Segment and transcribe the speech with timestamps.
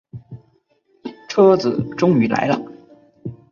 [1.29, 2.59] 车子终于来了